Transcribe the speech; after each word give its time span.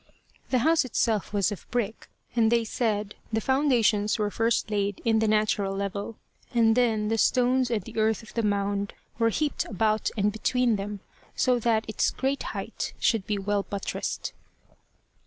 The 0.49 0.57
house 0.65 0.83
itself 0.83 1.31
was 1.31 1.51
of 1.51 1.69
brick, 1.69 2.09
and 2.35 2.51
they 2.51 2.63
said 2.63 3.13
the 3.31 3.39
foundations 3.39 4.17
were 4.17 4.31
first 4.31 4.71
laid 4.71 4.99
in 5.05 5.19
the 5.19 5.27
natural 5.27 5.75
level, 5.75 6.17
and 6.55 6.75
then 6.75 7.09
the 7.09 7.19
stones 7.19 7.69
and 7.69 7.87
earth 7.95 8.23
of 8.23 8.33
the 8.33 8.41
mound 8.41 8.95
were 9.19 9.29
heaped 9.29 9.65
about 9.65 10.09
and 10.17 10.31
between 10.31 10.75
them, 10.75 11.01
so 11.35 11.59
that 11.59 11.85
its 11.87 12.09
great 12.09 12.41
height 12.57 12.93
should 12.97 13.27
be 13.27 13.37
well 13.37 13.61
buttressed. 13.61 14.33